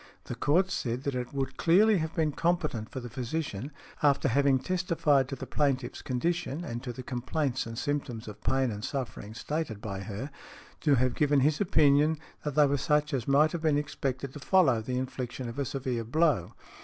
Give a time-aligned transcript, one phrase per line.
[0.23, 4.57] The Court said that it would clearly have been competent for the physician, after having
[4.57, 9.39] testified to the plaintiff's condition and to the complaints and symptoms of pain and sufferings
[9.39, 10.31] stated by her,
[10.79, 14.39] to have given his opinion that they were such as might have been expected to
[14.39, 16.55] follow the infliction of a severe blow.